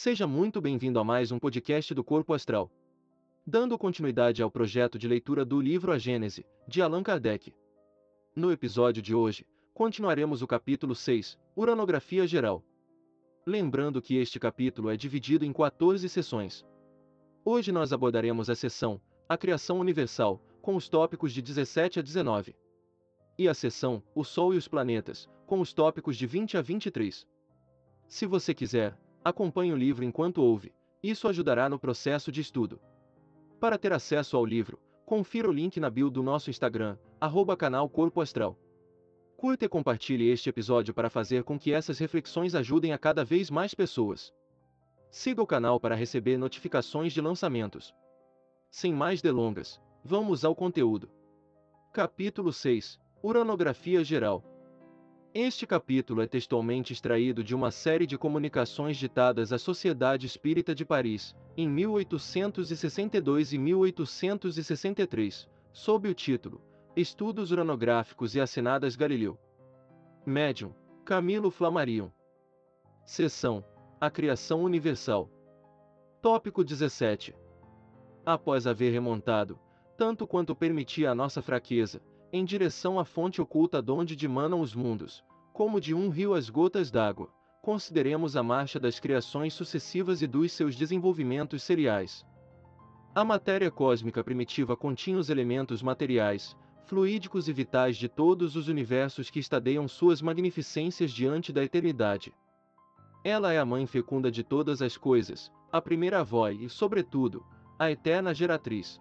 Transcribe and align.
Seja 0.00 0.28
muito 0.28 0.60
bem-vindo 0.60 1.00
a 1.00 1.02
mais 1.02 1.32
um 1.32 1.40
podcast 1.40 1.92
do 1.92 2.04
Corpo 2.04 2.32
Astral. 2.32 2.70
Dando 3.44 3.76
continuidade 3.76 4.40
ao 4.40 4.48
projeto 4.48 4.96
de 4.96 5.08
leitura 5.08 5.44
do 5.44 5.60
livro 5.60 5.90
A 5.90 5.98
Gênese, 5.98 6.46
de 6.68 6.80
Allan 6.80 7.02
Kardec. 7.02 7.52
No 8.32 8.52
episódio 8.52 9.02
de 9.02 9.12
hoje, 9.12 9.44
continuaremos 9.74 10.40
o 10.40 10.46
capítulo 10.46 10.94
6, 10.94 11.36
Uranografia 11.56 12.28
Geral. 12.28 12.64
Lembrando 13.44 14.00
que 14.00 14.14
este 14.14 14.38
capítulo 14.38 14.88
é 14.88 14.96
dividido 14.96 15.44
em 15.44 15.52
14 15.52 16.08
sessões. 16.08 16.64
Hoje 17.44 17.72
nós 17.72 17.92
abordaremos 17.92 18.48
a 18.48 18.54
sessão 18.54 19.00
A 19.28 19.36
Criação 19.36 19.80
Universal, 19.80 20.40
com 20.62 20.76
os 20.76 20.88
tópicos 20.88 21.32
de 21.32 21.42
17 21.42 21.98
a 21.98 22.02
19. 22.02 22.54
E 23.36 23.48
a 23.48 23.52
sessão 23.52 24.00
O 24.14 24.22
Sol 24.22 24.54
e 24.54 24.58
os 24.58 24.68
Planetas, 24.68 25.28
com 25.44 25.58
os 25.58 25.72
tópicos 25.72 26.16
de 26.16 26.24
20 26.24 26.56
a 26.56 26.62
23. 26.62 27.26
Se 28.06 28.26
você 28.26 28.54
quiser, 28.54 28.96
acompanhe 29.24 29.72
o 29.72 29.76
livro 29.76 30.04
enquanto 30.04 30.42
ouve, 30.42 30.72
isso 31.02 31.28
ajudará 31.28 31.68
no 31.68 31.78
processo 31.78 32.32
de 32.32 32.40
estudo. 32.40 32.80
Para 33.60 33.78
ter 33.78 33.92
acesso 33.92 34.36
ao 34.36 34.44
livro, 34.44 34.78
confira 35.04 35.48
o 35.48 35.52
link 35.52 35.78
na 35.80 35.88
bio 35.88 36.10
do 36.10 36.22
nosso 36.22 36.50
Instagram, 36.50 36.96
arroba 37.20 37.56
canal 37.56 37.88
Corpo 37.88 38.20
Astral. 38.20 38.58
Curta 39.36 39.64
e 39.64 39.68
compartilhe 39.68 40.28
este 40.28 40.48
episódio 40.48 40.92
para 40.92 41.08
fazer 41.08 41.44
com 41.44 41.58
que 41.58 41.72
essas 41.72 41.98
reflexões 41.98 42.54
ajudem 42.54 42.92
a 42.92 42.98
cada 42.98 43.24
vez 43.24 43.50
mais 43.50 43.74
pessoas. 43.74 44.34
Siga 45.10 45.42
o 45.42 45.46
canal 45.46 45.78
para 45.78 45.94
receber 45.94 46.36
notificações 46.36 47.12
de 47.12 47.20
lançamentos. 47.20 47.94
Sem 48.70 48.92
mais 48.92 49.22
delongas, 49.22 49.80
vamos 50.04 50.44
ao 50.44 50.54
conteúdo. 50.54 51.08
Capítulo 51.92 52.52
6 52.52 52.98
Uranografia 53.22 54.04
Geral 54.04 54.44
este 55.40 55.68
capítulo 55.68 56.20
é 56.20 56.26
textualmente 56.26 56.92
extraído 56.92 57.44
de 57.44 57.54
uma 57.54 57.70
série 57.70 58.08
de 58.08 58.18
comunicações 58.18 58.96
ditadas 58.96 59.52
à 59.52 59.58
Sociedade 59.58 60.26
Espírita 60.26 60.74
de 60.74 60.84
Paris, 60.84 61.32
em 61.56 61.68
1862 61.68 63.52
e 63.52 63.58
1863, 63.58 65.48
sob 65.72 66.08
o 66.08 66.14
título 66.14 66.60
Estudos 66.96 67.52
Uranográficos 67.52 68.34
e 68.34 68.40
Assinadas 68.40 68.96
Galileu. 68.96 69.38
Médium, 70.26 70.74
Camilo 71.04 71.52
Flammarion. 71.52 72.10
Seção 73.06 73.64
A 74.00 74.10
Criação 74.10 74.64
Universal. 74.64 75.30
Tópico 76.20 76.64
17. 76.64 77.32
Após 78.26 78.66
haver 78.66 78.92
remontado, 78.92 79.56
tanto 79.96 80.26
quanto 80.26 80.56
permitia 80.56 81.12
a 81.12 81.14
nossa 81.14 81.40
fraqueza, 81.40 82.02
em 82.32 82.44
direção 82.44 82.98
à 82.98 83.04
fonte 83.04 83.40
oculta 83.40 83.80
donde 83.80 84.14
dimanam 84.14 84.60
os 84.60 84.74
mundos, 84.74 85.24
como 85.52 85.80
de 85.80 85.94
um 85.94 86.08
rio 86.08 86.34
as 86.34 86.50
gotas 86.50 86.90
d'água, 86.90 87.28
consideremos 87.62 88.36
a 88.36 88.42
marcha 88.42 88.78
das 88.78 89.00
criações 89.00 89.54
sucessivas 89.54 90.22
e 90.22 90.26
dos 90.26 90.52
seus 90.52 90.76
desenvolvimentos 90.76 91.62
seriais. 91.62 92.24
A 93.14 93.24
matéria 93.24 93.70
cósmica 93.70 94.22
primitiva 94.22 94.76
continha 94.76 95.18
os 95.18 95.28
elementos 95.28 95.82
materiais, 95.82 96.56
fluídicos 96.84 97.48
e 97.48 97.52
vitais 97.52 97.96
de 97.96 98.08
todos 98.08 98.56
os 98.56 98.68
universos 98.68 99.28
que 99.28 99.38
estadeiam 99.38 99.88
suas 99.88 100.22
magnificências 100.22 101.10
diante 101.10 101.52
da 101.52 101.62
eternidade. 101.64 102.32
Ela 103.24 103.52
é 103.52 103.58
a 103.58 103.64
mãe 103.64 103.86
fecunda 103.86 104.30
de 104.30 104.42
todas 104.44 104.80
as 104.80 104.96
coisas, 104.96 105.50
a 105.70 105.80
primeira 105.82 106.20
avó 106.20 106.48
e, 106.48 106.68
sobretudo, 106.68 107.44
a 107.78 107.90
eterna 107.90 108.32
geratriz. 108.32 109.00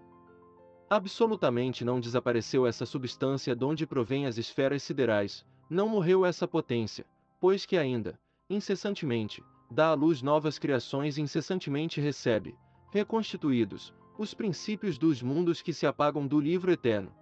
Absolutamente 0.90 1.84
não 1.84 2.00
desapareceu 2.00 2.66
essa 2.66 2.86
substância 2.86 3.54
donde 3.54 3.86
provém 3.86 4.26
as 4.26 4.38
esferas 4.38 4.84
siderais, 4.84 5.46
não 5.70 5.90
morreu 5.90 6.26
essa 6.26 6.48
potência, 6.48 7.06
pois 7.42 7.66
que 7.66 7.78
ainda, 7.78 8.18
incessantemente, 8.50 9.44
dá 9.70 9.90
à 9.90 9.94
luz 9.94 10.22
novas 10.22 10.58
criações 10.58 11.18
e 11.18 11.22
incessantemente 11.22 12.00
recebe, 12.00 12.56
reconstituídos, 12.90 13.94
os 14.18 14.34
princípios 14.34 14.98
dos 14.98 15.22
mundos 15.22 15.62
que 15.62 15.74
se 15.74 15.86
apagam 15.86 16.26
do 16.26 16.40
livro 16.40 16.72
eterno. 16.72 17.14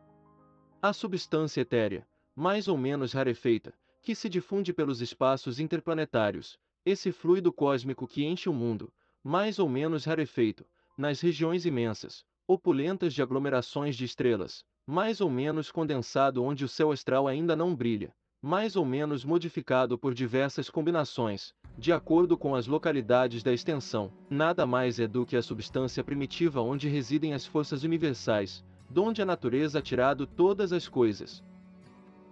A 0.79 0.93
substância 0.93 1.61
etérea, 1.61 2.07
mais 2.35 2.67
ou 2.67 2.77
menos 2.77 3.13
rarefeita, 3.13 3.73
que 4.03 4.13
se 4.13 4.29
difunde 4.29 4.73
pelos 4.73 5.01
espaços 5.01 5.59
interplanetários, 5.59 6.59
esse 6.85 7.11
fluido 7.11 7.51
cósmico 7.51 8.07
que 8.07 8.23
enche 8.23 8.47
o 8.47 8.53
mundo, 8.53 8.93
mais 9.23 9.57
ou 9.57 9.67
menos 9.67 10.05
rarefeito, 10.05 10.63
nas 10.95 11.19
regiões 11.19 11.65
imensas, 11.65 12.23
opulentas 12.47 13.13
de 13.13 13.21
aglomerações 13.21 13.95
de 13.95 14.05
estrelas, 14.05 14.63
mais 14.85 15.19
ou 15.19 15.29
menos 15.29 15.71
condensado 15.71 16.43
onde 16.43 16.63
o 16.63 16.67
céu 16.67 16.91
astral 16.91 17.27
ainda 17.27 17.55
não 17.55 17.75
brilha, 17.75 18.13
mais 18.41 18.75
ou 18.75 18.85
menos 18.85 19.25
modificado 19.25 19.97
por 19.97 20.13
diversas 20.13 20.69
combinações, 20.69 21.53
de 21.77 21.91
acordo 21.91 22.37
com 22.37 22.53
as 22.53 22.67
localidades 22.67 23.41
da 23.41 23.51
extensão, 23.51 24.13
nada 24.29 24.65
mais 24.65 24.99
é 24.99 25.07
do 25.07 25.25
que 25.25 25.35
a 25.35 25.41
substância 25.41 26.03
primitiva 26.03 26.61
onde 26.61 26.87
residem 26.87 27.33
as 27.33 27.45
forças 27.45 27.83
universais, 27.83 28.63
donde 28.87 29.21
a 29.21 29.25
natureza 29.25 29.79
ha 29.79 29.81
tirado 29.81 30.27
todas 30.27 30.71
as 30.71 30.87
coisas. 30.87 31.43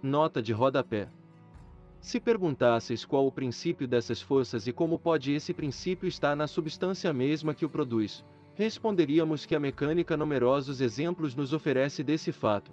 Nota 0.00 0.40
de 0.40 0.52
rodapé. 0.52 1.08
Se 2.00 2.20
perguntasseis 2.20 3.04
qual 3.04 3.26
o 3.26 3.32
princípio 3.32 3.88
dessas 3.88 4.20
forças 4.20 4.66
e 4.66 4.72
como 4.72 4.98
pode 4.98 5.32
esse 5.32 5.52
princípio 5.52 6.06
estar 6.06 6.36
na 6.36 6.46
substância 6.46 7.12
mesma 7.12 7.54
que 7.54 7.64
o 7.64 7.68
produz, 7.68 8.24
responderíamos 8.54 9.44
que 9.44 9.54
a 9.54 9.60
mecânica 9.60 10.16
numerosos 10.16 10.80
exemplos 10.80 11.34
nos 11.34 11.52
oferece 11.52 12.02
desse 12.02 12.32
fato. 12.32 12.70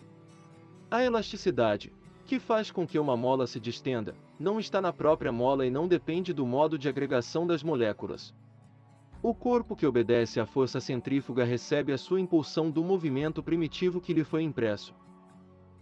A 0.89 1.03
elasticidade, 1.03 1.91
que 2.25 2.39
faz 2.39 2.69
com 2.69 2.85
que 2.85 2.99
uma 2.99 3.17
mola 3.17 3.47
se 3.47 3.59
distenda, 3.59 4.15
não 4.39 4.59
está 4.59 4.79
na 4.79 4.93
própria 4.93 5.31
mola 5.31 5.65
e 5.65 5.71
não 5.71 5.87
depende 5.87 6.33
do 6.33 6.45
modo 6.45 6.77
de 6.77 6.87
agregação 6.87 7.45
das 7.47 7.63
moléculas. 7.63 8.33
O 9.23 9.33
corpo 9.35 9.75
que 9.75 9.85
obedece 9.85 10.39
à 10.39 10.45
força 10.45 10.79
centrífuga 10.79 11.43
recebe 11.43 11.91
a 11.93 11.97
sua 11.97 12.19
impulsão 12.19 12.71
do 12.71 12.83
movimento 12.83 13.43
primitivo 13.43 14.01
que 14.01 14.13
lhe 14.13 14.23
foi 14.23 14.43
impresso. 14.43 14.95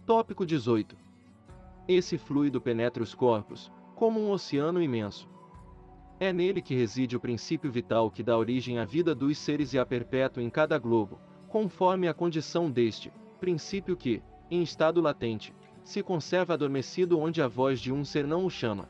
Tópico 0.04 0.44
18. 0.44 0.96
Esse 1.88 2.18
fluido 2.18 2.60
penetra 2.60 3.02
os 3.02 3.14
corpos, 3.14 3.72
como 3.94 4.20
um 4.20 4.30
oceano 4.30 4.82
imenso. 4.82 5.28
É 6.20 6.34
nele 6.34 6.60
que 6.60 6.74
reside 6.74 7.16
o 7.16 7.20
princípio 7.20 7.72
vital 7.72 8.10
que 8.10 8.22
dá 8.22 8.36
origem 8.36 8.78
à 8.78 8.84
vida 8.84 9.14
dos 9.14 9.38
seres 9.38 9.72
e 9.72 9.78
a 9.78 9.86
perpétua 9.86 10.42
em 10.42 10.50
cada 10.50 10.76
globo, 10.76 11.18
conforme 11.48 12.06
a 12.06 12.12
condição 12.12 12.70
deste, 12.70 13.10
princípio 13.40 13.96
que, 13.96 14.22
em 14.50 14.62
estado 14.62 15.00
latente, 15.00 15.54
se 15.82 16.02
conserva 16.02 16.52
adormecido 16.52 17.18
onde 17.18 17.40
a 17.40 17.48
voz 17.48 17.80
de 17.80 17.90
um 17.90 18.04
ser 18.04 18.26
não 18.26 18.44
o 18.44 18.50
chama. 18.50 18.86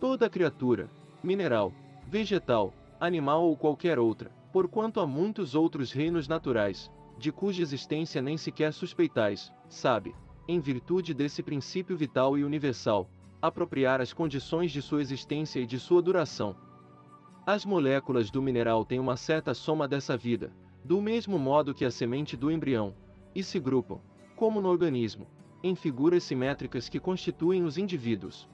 Toda 0.00 0.30
criatura, 0.30 0.90
mineral, 1.22 1.74
vegetal, 2.08 2.72
animal 2.98 3.44
ou 3.44 3.54
qualquer 3.54 3.98
outra, 3.98 4.30
porquanto 4.50 4.98
há 4.98 5.06
muitos 5.06 5.54
outros 5.54 5.92
reinos 5.92 6.26
naturais, 6.26 6.90
de 7.18 7.30
cuja 7.30 7.60
existência 7.60 8.22
nem 8.22 8.38
sequer 8.38 8.72
suspeitais, 8.72 9.52
sabe, 9.68 10.14
em 10.48 10.58
virtude 10.58 11.12
desse 11.12 11.42
princípio 11.42 11.98
vital 11.98 12.38
e 12.38 12.44
universal, 12.44 13.10
apropriar 13.40 14.00
as 14.00 14.12
condições 14.12 14.70
de 14.70 14.82
sua 14.82 15.00
existência 15.00 15.60
e 15.60 15.66
de 15.66 15.78
sua 15.78 16.02
duração. 16.02 16.54
As 17.46 17.64
moléculas 17.64 18.30
do 18.30 18.42
mineral 18.42 18.84
têm 18.84 19.00
uma 19.00 19.16
certa 19.16 19.54
soma 19.54 19.88
dessa 19.88 20.16
vida, 20.16 20.52
do 20.84 21.00
mesmo 21.00 21.38
modo 21.38 21.74
que 21.74 21.84
a 21.84 21.90
semente 21.90 22.36
do 22.36 22.50
embrião, 22.50 22.94
e 23.34 23.42
se 23.42 23.58
grupam, 23.58 24.00
como 24.36 24.60
no 24.60 24.68
organismo, 24.68 25.26
em 25.62 25.74
figuras 25.74 26.24
simétricas 26.24 26.88
que 26.88 27.00
constituem 27.00 27.62
os 27.64 27.76
indivíduos. 27.76 28.48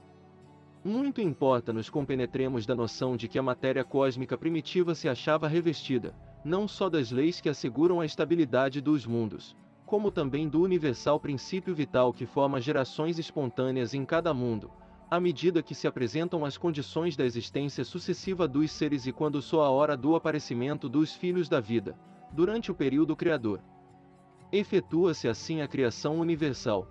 Muito 0.83 1.19
importa 1.19 1.73
nos 1.73 1.89
compenetremos 1.89 2.65
da 2.65 2.75
noção 2.75 3.17
de 3.17 3.27
que 3.27 3.37
a 3.37 3.43
matéria 3.43 3.83
cósmica 3.83 4.37
primitiva 4.37 4.95
se 4.95 5.09
achava 5.09 5.47
revestida, 5.47 6.15
não 6.45 6.67
só 6.67 6.89
das 6.89 7.11
leis 7.11 7.41
que 7.41 7.49
asseguram 7.49 7.99
a 7.99 8.05
estabilidade 8.05 8.79
dos 8.79 9.05
mundos, 9.05 9.55
como 9.87 10.11
também 10.11 10.49
do 10.49 10.61
universal 10.61 11.17
princípio 11.17 11.73
vital 11.73 12.11
que 12.11 12.25
forma 12.25 12.59
gerações 12.59 13.17
espontâneas 13.17 13.93
em 13.93 14.03
cada 14.03 14.33
mundo, 14.33 14.69
à 15.09 15.17
medida 15.17 15.63
que 15.63 15.73
se 15.73 15.87
apresentam 15.87 16.43
as 16.43 16.57
condições 16.57 17.15
da 17.15 17.23
existência 17.23 17.85
sucessiva 17.85 18.49
dos 18.49 18.69
seres 18.69 19.07
e 19.07 19.13
quando 19.13 19.41
soa 19.41 19.67
a 19.67 19.69
hora 19.69 19.95
do 19.95 20.13
aparecimento 20.13 20.89
dos 20.89 21.15
filhos 21.15 21.47
da 21.47 21.61
vida, 21.61 21.97
durante 22.33 22.69
o 22.69 22.75
período 22.75 23.15
criador. 23.15 23.61
Efetua-se 24.51 25.29
assim 25.29 25.61
a 25.61 25.67
criação 25.69 26.19
universal. 26.19 26.85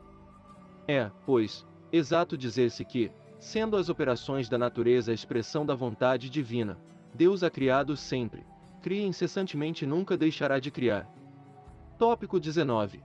É, 0.89 1.11
pois, 1.27 1.67
exato 1.93 2.35
dizer-se 2.37 2.83
que, 2.83 3.13
sendo 3.39 3.77
as 3.77 3.91
operações 3.91 4.49
da 4.49 4.57
natureza 4.57 5.11
a 5.11 5.15
expressão 5.15 5.67
da 5.67 5.75
vontade 5.75 6.31
divina, 6.31 6.79
Deus 7.15 7.43
a 7.43 7.51
criado 7.51 7.95
sempre, 7.95 8.47
cria 8.81 9.07
incessantemente 9.07 9.85
e 9.85 9.87
nunca 9.87 10.17
deixará 10.17 10.59
de 10.59 10.71
criar. 10.71 11.07
Tópico 11.99 12.39
19. 12.39 13.03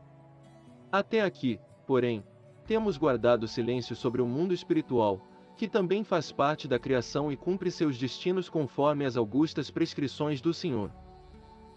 Até 0.91 1.21
aqui, 1.21 1.61
porém, 1.87 2.25
temos 2.65 2.97
guardado 2.97 3.47
silêncio 3.47 3.95
sobre 3.95 4.21
o 4.21 4.27
mundo 4.27 4.53
espiritual, 4.53 5.21
que 5.55 5.65
também 5.65 6.03
faz 6.03 6.29
parte 6.29 6.67
da 6.67 6.77
criação 6.77 7.31
e 7.31 7.37
cumpre 7.37 7.71
seus 7.71 7.97
destinos 7.97 8.49
conforme 8.49 9.05
as 9.05 9.15
augustas 9.15 9.71
prescrições 9.71 10.41
do 10.41 10.53
Senhor. 10.53 10.91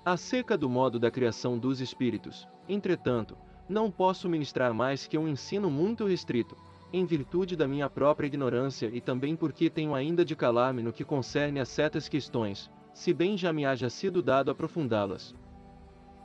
Acerca 0.04 0.58
do 0.58 0.68
modo 0.68 0.98
da 0.98 1.08
criação 1.08 1.56
dos 1.56 1.80
espíritos, 1.80 2.48
entretanto, 2.68 3.38
não 3.68 3.92
posso 3.92 4.28
ministrar 4.28 4.74
mais 4.74 5.06
que 5.06 5.16
um 5.16 5.28
ensino 5.28 5.70
muito 5.70 6.06
restrito, 6.06 6.56
em 6.92 7.04
virtude 7.06 7.54
da 7.54 7.68
minha 7.68 7.88
própria 7.88 8.26
ignorância 8.26 8.90
e 8.92 9.00
também 9.00 9.36
porque 9.36 9.70
tenho 9.70 9.94
ainda 9.94 10.24
de 10.24 10.34
calar-me 10.34 10.82
no 10.82 10.92
que 10.92 11.04
concerne 11.04 11.60
a 11.60 11.64
certas 11.64 12.08
questões, 12.08 12.68
se 12.92 13.14
bem 13.14 13.38
já 13.38 13.52
me 13.52 13.64
haja 13.64 13.88
sido 13.88 14.20
dado 14.20 14.50
aprofundá-las. 14.50 15.32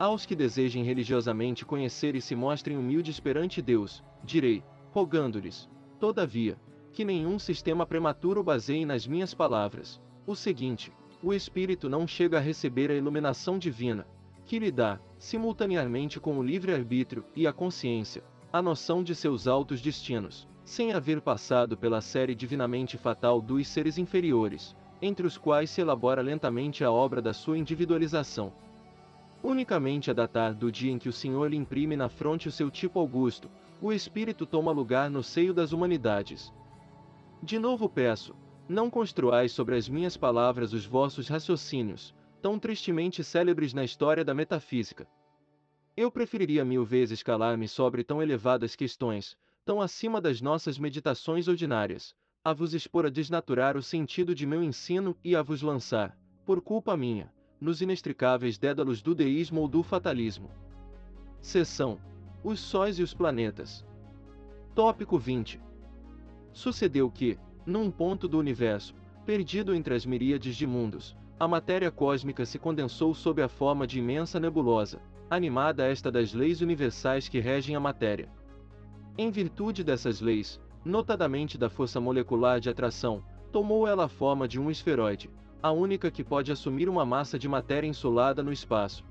Aos 0.00 0.24
que 0.24 0.34
desejem 0.34 0.82
religiosamente 0.82 1.62
conhecer 1.62 2.14
e 2.14 2.22
se 2.22 2.34
mostrem 2.34 2.78
humildes 2.78 3.20
perante 3.20 3.60
Deus, 3.60 4.02
direi, 4.24 4.64
rogando-lhes, 4.92 5.68
todavia, 5.98 6.58
que 6.90 7.04
nenhum 7.04 7.38
sistema 7.38 7.84
prematuro 7.84 8.42
baseie 8.42 8.86
nas 8.86 9.06
minhas 9.06 9.34
palavras, 9.34 10.00
o 10.26 10.34
seguinte: 10.34 10.90
o 11.22 11.34
espírito 11.34 11.86
não 11.86 12.06
chega 12.06 12.38
a 12.38 12.40
receber 12.40 12.90
a 12.90 12.94
iluminação 12.94 13.58
divina, 13.58 14.06
que 14.46 14.58
lhe 14.58 14.70
dá, 14.70 14.98
simultaneamente 15.18 16.18
com 16.18 16.38
o 16.38 16.42
livre-arbítrio 16.42 17.22
e 17.36 17.46
a 17.46 17.52
consciência, 17.52 18.24
a 18.50 18.62
noção 18.62 19.04
de 19.04 19.14
seus 19.14 19.46
altos 19.46 19.82
destinos, 19.82 20.48
sem 20.64 20.94
haver 20.94 21.20
passado 21.20 21.76
pela 21.76 22.00
série 22.00 22.34
divinamente 22.34 22.96
fatal 22.96 23.38
dos 23.38 23.68
seres 23.68 23.98
inferiores, 23.98 24.74
entre 25.02 25.26
os 25.26 25.36
quais 25.36 25.68
se 25.68 25.82
elabora 25.82 26.22
lentamente 26.22 26.82
a 26.82 26.90
obra 26.90 27.20
da 27.20 27.34
sua 27.34 27.58
individualização. 27.58 28.50
Unicamente 29.42 30.10
a 30.10 30.14
datar 30.14 30.54
do 30.54 30.70
dia 30.70 30.92
em 30.92 30.98
que 30.98 31.08
o 31.08 31.12
Senhor 31.12 31.50
lhe 31.50 31.56
imprime 31.56 31.96
na 31.96 32.08
fronte 32.08 32.46
o 32.46 32.52
seu 32.52 32.70
tipo 32.70 32.98
augusto, 32.98 33.50
o 33.80 33.90
espírito 33.90 34.44
toma 34.44 34.70
lugar 34.70 35.10
no 35.10 35.22
seio 35.22 35.54
das 35.54 35.72
humanidades. 35.72 36.52
De 37.42 37.58
novo 37.58 37.88
peço, 37.88 38.34
não 38.68 38.90
construais 38.90 39.52
sobre 39.52 39.76
as 39.76 39.88
minhas 39.88 40.16
palavras 40.16 40.74
os 40.74 40.84
vossos 40.84 41.26
raciocínios, 41.26 42.14
tão 42.42 42.58
tristemente 42.58 43.24
célebres 43.24 43.72
na 43.72 43.82
história 43.82 44.22
da 44.22 44.34
metafísica. 44.34 45.08
Eu 45.96 46.10
preferiria 46.10 46.64
mil 46.64 46.84
vezes 46.84 47.22
calar-me 47.22 47.66
sobre 47.66 48.04
tão 48.04 48.22
elevadas 48.22 48.76
questões, 48.76 49.36
tão 49.64 49.80
acima 49.80 50.20
das 50.20 50.40
nossas 50.40 50.78
meditações 50.78 51.48
ordinárias, 51.48 52.14
a 52.44 52.52
vos 52.52 52.74
expor 52.74 53.06
a 53.06 53.10
desnaturar 53.10 53.76
o 53.76 53.82
sentido 53.82 54.34
de 54.34 54.46
meu 54.46 54.62
ensino 54.62 55.16
e 55.24 55.34
a 55.34 55.42
vos 55.42 55.62
lançar, 55.62 56.16
por 56.44 56.60
culpa 56.60 56.96
minha, 56.96 57.32
nos 57.60 57.82
inextricáveis 57.82 58.56
dédalos 58.56 59.02
do 59.02 59.14
deísmo 59.14 59.60
ou 59.60 59.68
do 59.68 59.82
fatalismo. 59.82 60.50
Seção: 61.40 61.98
Os 62.42 62.58
sóis 62.58 62.98
e 62.98 63.02
os 63.02 63.12
planetas. 63.12 63.84
Tópico 64.74 65.18
20. 65.18 65.60
Sucedeu 66.52 67.10
que, 67.10 67.38
num 67.66 67.90
ponto 67.90 68.26
do 68.26 68.38
universo, 68.38 68.94
perdido 69.26 69.74
entre 69.74 69.94
as 69.94 70.06
miríades 70.06 70.56
de 70.56 70.66
mundos, 70.66 71.16
a 71.38 71.46
matéria 71.46 71.90
cósmica 71.90 72.44
se 72.44 72.58
condensou 72.58 73.14
sob 73.14 73.42
a 73.42 73.48
forma 73.48 73.86
de 73.86 73.98
imensa 73.98 74.40
nebulosa, 74.40 75.00
animada 75.30 75.86
esta 75.86 76.10
das 76.10 76.32
leis 76.32 76.60
universais 76.60 77.28
que 77.28 77.38
regem 77.38 77.76
a 77.76 77.80
matéria. 77.80 78.28
Em 79.16 79.30
virtude 79.30 79.84
dessas 79.84 80.20
leis, 80.20 80.60
notadamente 80.84 81.56
da 81.56 81.68
força 81.68 82.00
molecular 82.00 82.58
de 82.58 82.68
atração, 82.68 83.22
tomou 83.52 83.86
ela 83.86 84.04
a 84.04 84.08
forma 84.08 84.48
de 84.48 84.58
um 84.58 84.70
esferoide, 84.70 85.30
a 85.62 85.70
única 85.70 86.10
que 86.10 86.24
pode 86.24 86.50
assumir 86.50 86.88
uma 86.88 87.04
massa 87.04 87.38
de 87.38 87.48
matéria 87.48 87.86
insolada 87.86 88.42
no 88.42 88.52
espaço. 88.52 89.04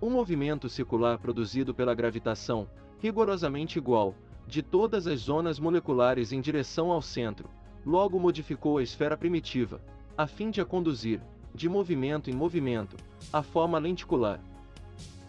Um 0.00 0.10
movimento 0.10 0.68
circular 0.68 1.18
produzido 1.18 1.74
pela 1.74 1.94
gravitação, 1.94 2.68
rigorosamente 3.00 3.78
igual, 3.78 4.14
de 4.46 4.62
todas 4.62 5.06
as 5.06 5.20
zonas 5.20 5.58
moleculares 5.58 6.32
em 6.32 6.40
direção 6.40 6.92
ao 6.92 7.02
centro, 7.02 7.50
logo 7.84 8.18
modificou 8.18 8.78
a 8.78 8.82
esfera 8.82 9.16
primitiva, 9.16 9.80
a 10.16 10.26
fim 10.26 10.50
de 10.50 10.60
a 10.60 10.64
conduzir, 10.64 11.20
de 11.54 11.68
movimento 11.68 12.30
em 12.30 12.34
movimento, 12.34 12.96
a 13.32 13.42
forma 13.42 13.78
lenticular. 13.78 14.40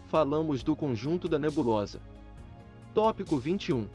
Falamos 0.06 0.62
do 0.62 0.76
conjunto 0.76 1.28
da 1.28 1.38
nebulosa. 1.38 2.00
Tópico 2.94 3.36
21. 3.36 3.86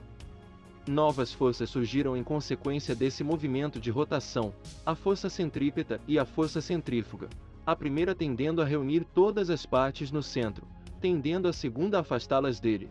Novas 0.88 1.31
forças 1.31 1.69
surgiram 1.69 2.18
em 2.18 2.24
consequência 2.24 2.94
desse 2.94 3.24
movimento 3.24 3.80
de 3.80 3.89
rotação, 3.89 4.53
a 4.85 4.94
força 4.94 5.30
centrípeta 5.30 6.01
e 6.06 6.19
a 6.19 6.25
força 6.25 6.59
centrífuga, 6.59 7.30
a 7.65 7.74
primeira 7.74 8.13
tendendo 8.13 8.62
a 8.62 8.65
reunir 8.65 9.06
todas 9.06 9.50
as 9.50 9.65
partes 9.65 10.12
no 10.12 10.21
centro, 10.21 10.68
tendendo 11.00 11.47
a 11.47 11.53
segunda 11.53 11.97
a 11.97 12.01
afastá-las 12.01 12.59
dele. 12.59 12.89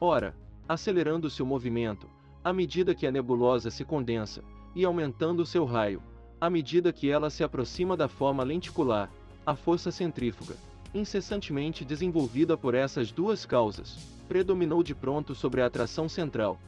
Ora, 0.00 0.34
acelerando-se 0.66 1.42
o 1.42 1.46
movimento, 1.46 2.08
à 2.42 2.54
medida 2.54 2.94
que 2.94 3.06
a 3.06 3.12
nebulosa 3.12 3.70
se 3.70 3.84
condensa, 3.84 4.42
e 4.74 4.82
aumentando 4.82 5.44
seu 5.44 5.66
raio, 5.66 6.02
à 6.40 6.48
medida 6.48 6.90
que 6.90 7.10
ela 7.10 7.28
se 7.28 7.44
aproxima 7.44 7.98
da 7.98 8.08
forma 8.08 8.42
lenticular, 8.42 9.10
a 9.44 9.54
força 9.54 9.90
centrífuga, 9.90 10.56
incessantemente 10.94 11.84
desenvolvida 11.84 12.56
por 12.56 12.74
essas 12.74 13.12
duas 13.12 13.44
causas, 13.44 13.98
predominou 14.26 14.82
de 14.82 14.94
pronto 14.94 15.34
sobre 15.34 15.60
a 15.60 15.66
atração 15.66 16.08
central. 16.08 16.58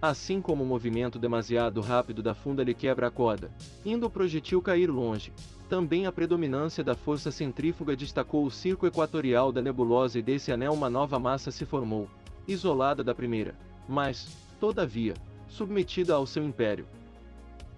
Assim 0.00 0.40
como 0.40 0.62
o 0.62 0.66
movimento 0.66 1.18
demasiado 1.18 1.80
rápido 1.80 2.22
da 2.22 2.34
funda 2.34 2.62
lhe 2.62 2.74
quebra 2.74 3.06
a 3.06 3.10
corda, 3.10 3.50
indo 3.84 4.06
o 4.06 4.10
projetil 4.10 4.60
cair 4.60 4.90
longe, 4.90 5.32
também 5.68 6.06
a 6.06 6.12
predominância 6.12 6.84
da 6.84 6.94
força 6.94 7.30
centrífuga 7.30 7.96
destacou 7.96 8.44
o 8.44 8.50
circo 8.50 8.86
equatorial 8.86 9.50
da 9.50 9.62
nebulosa 9.62 10.18
e 10.18 10.22
desse 10.22 10.52
anel 10.52 10.72
uma 10.72 10.90
nova 10.90 11.18
massa 11.18 11.50
se 11.50 11.64
formou, 11.64 12.08
isolada 12.46 13.02
da 13.02 13.14
primeira, 13.14 13.54
mas, 13.88 14.28
todavia, 14.60 15.14
submetida 15.48 16.14
ao 16.14 16.26
seu 16.26 16.44
império, 16.44 16.86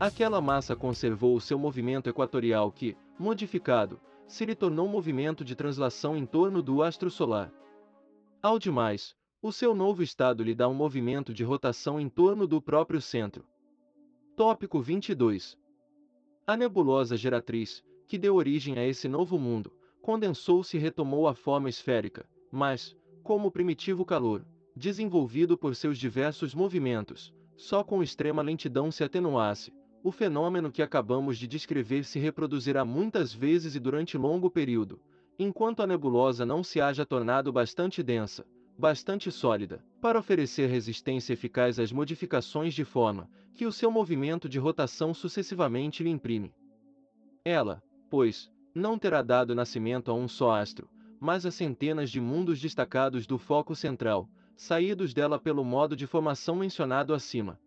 Aquela 0.00 0.40
massa 0.40 0.76
conservou 0.76 1.34
o 1.34 1.40
seu 1.40 1.58
movimento 1.58 2.08
equatorial 2.08 2.70
que, 2.70 2.96
modificado, 3.18 3.98
se 4.28 4.44
lhe 4.44 4.54
tornou 4.54 4.86
um 4.86 4.90
movimento 4.90 5.44
de 5.44 5.56
translação 5.56 6.16
em 6.16 6.24
torno 6.24 6.62
do 6.62 6.84
astro 6.84 7.10
solar. 7.10 7.50
Ao 8.40 8.60
demais, 8.60 9.16
o 9.40 9.52
seu 9.52 9.72
novo 9.72 10.02
estado 10.02 10.42
lhe 10.42 10.52
dá 10.52 10.68
um 10.68 10.74
movimento 10.74 11.32
de 11.32 11.44
rotação 11.44 12.00
em 12.00 12.08
torno 12.08 12.44
do 12.44 12.60
próprio 12.60 13.00
centro. 13.00 13.46
Tópico 14.34 14.80
22. 14.80 15.56
A 16.44 16.56
nebulosa 16.56 17.16
geratriz, 17.16 17.84
que 18.08 18.18
deu 18.18 18.34
origem 18.34 18.76
a 18.78 18.84
esse 18.84 19.08
novo 19.08 19.38
mundo, 19.38 19.72
condensou-se 20.02 20.76
e 20.76 20.80
retomou 20.80 21.28
a 21.28 21.34
forma 21.34 21.68
esférica, 21.68 22.28
mas, 22.50 22.96
como 23.22 23.50
primitivo 23.50 24.04
calor, 24.04 24.44
desenvolvido 24.74 25.56
por 25.56 25.76
seus 25.76 25.98
diversos 25.98 26.52
movimentos, 26.52 27.32
só 27.56 27.84
com 27.84 28.02
extrema 28.02 28.42
lentidão 28.42 28.90
se 28.90 29.04
atenuasse, 29.04 29.72
o 30.02 30.10
fenômeno 30.10 30.72
que 30.72 30.82
acabamos 30.82 31.38
de 31.38 31.46
descrever 31.46 32.04
se 32.04 32.18
reproduzirá 32.18 32.84
muitas 32.84 33.32
vezes 33.32 33.76
e 33.76 33.80
durante 33.80 34.18
longo 34.18 34.50
período, 34.50 35.00
enquanto 35.38 35.80
a 35.80 35.86
nebulosa 35.86 36.44
não 36.44 36.64
se 36.64 36.80
haja 36.80 37.06
tornado 37.06 37.52
bastante 37.52 38.02
densa, 38.02 38.44
bastante 38.78 39.32
sólida, 39.32 39.84
para 40.00 40.20
oferecer 40.20 40.68
resistência 40.68 41.32
eficaz 41.32 41.80
às 41.80 41.90
modificações 41.90 42.72
de 42.72 42.84
forma 42.84 43.28
que 43.52 43.66
o 43.66 43.72
seu 43.72 43.90
movimento 43.90 44.48
de 44.48 44.58
rotação 44.58 45.12
sucessivamente 45.12 46.04
lhe 46.04 46.10
imprime. 46.10 46.54
Ela, 47.44 47.82
pois, 48.08 48.48
não 48.72 48.96
terá 48.96 49.20
dado 49.20 49.52
nascimento 49.54 50.12
a 50.12 50.14
um 50.14 50.28
só 50.28 50.52
astro, 50.52 50.88
mas 51.18 51.44
a 51.44 51.50
centenas 51.50 52.08
de 52.08 52.20
mundos 52.20 52.60
destacados 52.60 53.26
do 53.26 53.36
foco 53.36 53.74
central, 53.74 54.30
saídos 54.56 55.12
dela 55.12 55.40
pelo 55.40 55.64
modo 55.64 55.96
de 55.96 56.06
formação 56.06 56.54
mencionado 56.54 57.12
acima. 57.12 57.58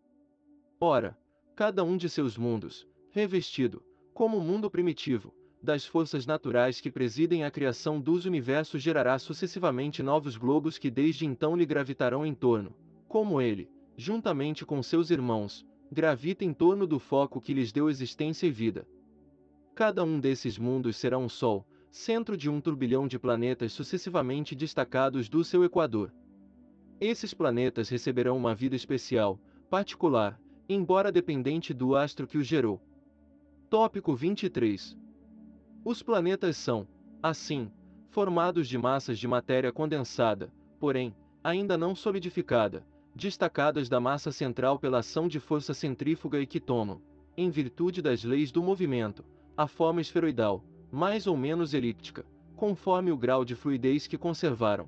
Ora, 0.80 1.18
cada 1.56 1.84
um 1.84 1.98
de 1.98 2.08
seus 2.08 2.38
mundos, 2.38 2.88
revestido, 3.10 3.84
como 4.14 4.38
o 4.38 4.42
mundo 4.42 4.72
primitivo, 4.72 5.34
das 5.62 5.86
forças 5.86 6.26
naturais 6.26 6.82
que 6.82 6.90
presidem 6.90 7.44
a 7.44 7.52
criação 7.52 8.02
dos 8.02 8.26
universos 8.26 8.82
gerará 8.82 9.20
sucessivamente 9.20 10.02
novos 10.02 10.36
globos 10.36 10.78
que 10.78 10.90
desde 10.90 11.26
então 11.26 11.56
lhe 11.56 11.66
gravitarão 11.66 12.26
em 12.26 12.34
torno, 12.34 12.74
como 13.08 13.42
ele, 13.42 13.70
juntamente 13.96 14.66
com 14.66 14.82
seus 14.82 15.12
irmãos, 15.12 15.66
gravita 15.92 16.44
em 16.44 16.54
torno 16.54 16.88
do 16.88 16.98
foco 16.98 17.40
que 17.40 17.54
lhes 17.54 17.72
deu 17.72 17.90
existência 17.90 18.48
e 18.48 18.52
vida. 18.52 18.88
Cada 19.76 20.04
um 20.04 20.20
desses 20.20 20.58
mundos 20.58 20.98
será 20.98 21.18
um 21.18 21.30
Sol, 21.30 21.68
centro 21.92 22.38
de 22.38 22.50
um 22.50 22.62
turbilhão 22.62 23.08
de 23.08 23.20
planetas 23.20 23.74
sucessivamente 23.74 24.56
destacados 24.56 25.28
do 25.28 25.44
seu 25.44 25.64
equador. 25.64 26.14
Esses 27.00 27.34
planetas 27.34 27.90
receberão 27.90 28.38
uma 28.38 28.56
vida 28.56 28.76
especial, 28.76 29.40
particular, 29.70 30.40
embora 30.70 31.12
dependente 31.12 31.74
do 31.74 31.96
astro 31.96 32.26
que 32.26 32.38
o 32.38 32.44
gerou. 32.44 32.82
Tópico 33.70 34.16
23. 34.16 34.98
Os 35.84 36.04
planetas 36.04 36.58
são, 36.58 36.88
assim, 37.24 37.72
formados 38.10 38.68
de 38.68 38.78
massas 38.78 39.18
de 39.18 39.28
matéria 39.28 39.72
condensada, 39.72 40.54
porém, 40.80 41.16
ainda 41.44 41.76
não 41.76 41.96
solidificada, 41.96 42.86
destacadas 43.16 43.90
da 43.90 44.00
massa 44.00 44.32
central 44.32 44.78
pela 44.78 45.00
ação 45.00 45.28
de 45.28 45.40
força 45.40 45.74
centrífuga 45.74 46.40
e 46.40 46.46
que 46.46 46.60
tomam, 46.60 47.02
em 47.36 47.50
virtude 47.50 48.00
das 48.00 48.24
leis 48.24 48.52
do 48.52 48.62
movimento, 48.62 49.26
a 49.58 49.66
forma 49.68 50.02
esferoidal, 50.02 50.64
mais 50.92 51.26
ou 51.26 51.36
menos 51.36 51.74
elíptica, 51.74 52.24
conforme 52.56 53.12
o 53.12 53.18
grau 53.18 53.44
de 53.44 53.56
fluidez 53.56 54.06
que 54.06 54.20
conservaram. 54.20 54.88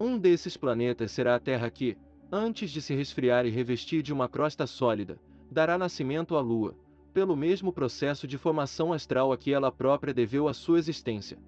Um 0.00 0.18
desses 0.18 0.56
planetas 0.56 1.12
será 1.12 1.34
a 1.34 1.40
Terra 1.40 1.68
que, 1.68 1.98
antes 2.32 2.70
de 2.70 2.80
se 2.80 2.94
resfriar 2.94 3.44
e 3.44 3.50
revestir 3.50 4.02
de 4.02 4.14
uma 4.14 4.30
crosta 4.30 4.66
sólida, 4.66 5.18
dará 5.50 5.76
nascimento 5.76 6.36
à 6.36 6.40
Lua, 6.40 6.74
pelo 7.12 7.36
mesmo 7.36 7.72
processo 7.72 8.26
de 8.26 8.38
formação 8.38 8.92
astral 8.92 9.32
a 9.32 9.38
que 9.38 9.52
ela 9.52 9.72
própria 9.72 10.14
deveu 10.14 10.48
a 10.48 10.54
sua 10.54 10.78
existência. 10.78 11.38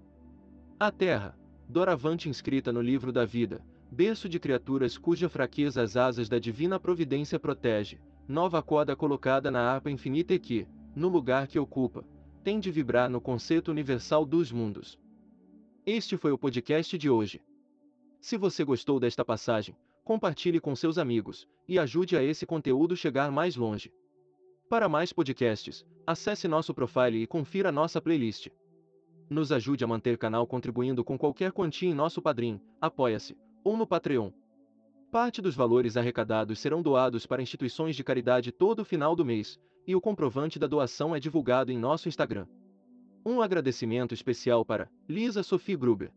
A 0.78 0.90
Terra, 0.90 1.38
doravante 1.68 2.28
inscrita 2.28 2.72
no 2.72 2.80
livro 2.80 3.12
da 3.12 3.24
vida, 3.24 3.64
berço 3.90 4.28
de 4.28 4.38
criaturas 4.40 4.98
cuja 4.98 5.28
fraqueza 5.28 5.82
as 5.82 5.96
asas 5.96 6.28
da 6.28 6.38
divina 6.38 6.80
providência 6.80 7.38
protege, 7.38 8.00
nova 8.26 8.62
corda 8.62 8.96
colocada 8.96 9.50
na 9.50 9.60
harpa 9.60 9.90
infinita 9.90 10.34
e 10.34 10.38
que, 10.38 10.66
no 10.94 11.08
lugar 11.08 11.46
que 11.46 11.58
ocupa, 11.58 12.04
tem 12.42 12.58
de 12.58 12.70
vibrar 12.70 13.08
no 13.08 13.20
conceito 13.20 13.70
universal 13.70 14.24
dos 14.24 14.50
mundos. 14.50 14.98
Este 15.86 16.16
foi 16.16 16.32
o 16.32 16.38
podcast 16.38 16.96
de 16.98 17.08
hoje. 17.08 17.40
Se 18.20 18.36
você 18.36 18.64
gostou 18.64 18.98
desta 18.98 19.24
passagem, 19.24 19.76
compartilhe 20.04 20.60
com 20.60 20.74
seus 20.74 20.98
amigos 20.98 21.46
e 21.68 21.78
ajude 21.78 22.16
a 22.16 22.22
esse 22.22 22.46
conteúdo 22.46 22.96
chegar 22.96 23.30
mais 23.30 23.56
longe. 23.56 23.92
Para 24.72 24.88
mais 24.88 25.12
podcasts, 25.12 25.84
acesse 26.06 26.48
nosso 26.48 26.72
profile 26.72 27.22
e 27.22 27.26
confira 27.26 27.70
nossa 27.70 28.00
playlist. 28.00 28.48
Nos 29.28 29.52
ajude 29.52 29.84
a 29.84 29.86
manter 29.86 30.16
canal 30.16 30.46
contribuindo 30.46 31.04
com 31.04 31.18
qualquer 31.18 31.52
quantia 31.52 31.90
em 31.90 31.94
nosso 31.94 32.22
Padrim, 32.22 32.58
Apoia-se 32.80 33.36
ou 33.62 33.76
no 33.76 33.86
Patreon. 33.86 34.30
Parte 35.10 35.42
dos 35.42 35.54
valores 35.54 35.98
arrecadados 35.98 36.58
serão 36.58 36.80
doados 36.80 37.26
para 37.26 37.42
instituições 37.42 37.94
de 37.94 38.02
caridade 38.02 38.50
todo 38.50 38.82
final 38.82 39.14
do 39.14 39.26
mês, 39.26 39.60
e 39.86 39.94
o 39.94 40.00
comprovante 40.00 40.58
da 40.58 40.66
doação 40.66 41.14
é 41.14 41.20
divulgado 41.20 41.70
em 41.70 41.76
nosso 41.76 42.08
Instagram. 42.08 42.46
Um 43.26 43.42
agradecimento 43.42 44.14
especial 44.14 44.64
para 44.64 44.88
Lisa 45.06 45.42
Sophie 45.42 45.76
Gruber. 45.76 46.10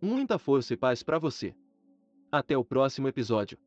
Muita 0.00 0.38
força 0.38 0.72
e 0.72 0.76
paz 0.76 1.02
para 1.02 1.18
você. 1.18 1.52
Até 2.30 2.56
o 2.56 2.64
próximo 2.64 3.08
episódio. 3.08 3.58